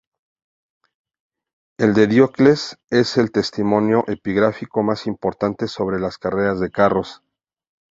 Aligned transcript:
El 1.77 1.93
de 1.93 2.07
Diocles 2.07 2.75
es 2.89 3.17
el 3.17 3.31
testimonio 3.31 4.03
epigráfico 4.07 4.81
más 4.81 5.05
importante 5.05 5.67
sobre 5.67 5.99
las 5.99 6.17
carreras 6.17 6.59
de 6.59 6.71
carros. 6.71 7.21